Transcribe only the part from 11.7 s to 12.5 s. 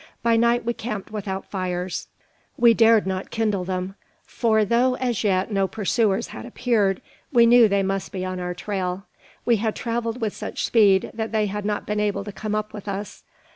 been able to